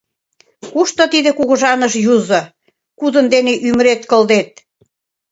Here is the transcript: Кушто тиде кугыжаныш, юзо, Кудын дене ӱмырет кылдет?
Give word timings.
Кушто 0.73 1.03
тиде 1.13 1.31
кугыжаныш, 1.37 1.93
юзо, 2.13 2.41
Кудын 2.99 3.25
дене 3.33 3.53
ӱмырет 3.67 4.01
кылдет? 4.09 4.49